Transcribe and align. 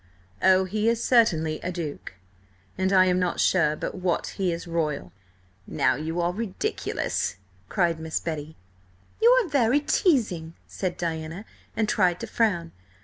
Oh, 0.41 0.63
he 0.63 0.89
is 0.89 1.03
certainly 1.03 1.59
a 1.61 1.71
Duke–and 1.71 2.91
I 2.91 3.05
am 3.05 3.19
not 3.19 3.39
sure 3.39 3.75
but 3.75 3.93
what 3.93 4.25
he 4.37 4.51
is 4.51 4.65
royal–he—" 4.65 5.13
"Now 5.71 5.93
you 5.93 6.19
are 6.19 6.33
ridiculous!" 6.33 7.35
cried 7.69 7.99
Miss 7.99 8.19
Betty. 8.19 8.55
"You 9.21 9.29
are 9.29 9.47
very 9.47 9.79
teasing," 9.79 10.55
said 10.65 10.97
Diana, 10.97 11.45
and 11.77 11.87
tried 11.87 12.19
to 12.21 12.25
frown. 12.25 12.71